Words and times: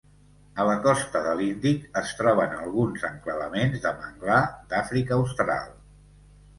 A 0.61 0.63
la 0.69 0.77
costa 0.85 1.21
de 1.27 1.33
l'Índic 1.41 1.85
es 2.01 2.15
troben 2.23 2.57
alguns 2.63 3.07
enclavaments 3.13 3.87
de 3.87 3.95
manglar 4.03 4.43
d'Àfrica 4.75 5.23
austral. 5.23 5.75